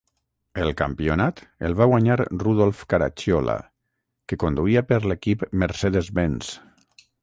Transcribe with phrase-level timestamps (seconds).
[0.61, 3.59] El campionat el va guanyar Rudolf Caracciola,
[4.29, 6.57] que conduïa per l'equip Mercedes-Benz.